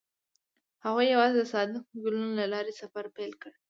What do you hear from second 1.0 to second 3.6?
یوځای د صادق ګلونه له لارې سفر پیل کړ.